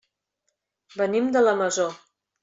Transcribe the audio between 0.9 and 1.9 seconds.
Venim de la Masó.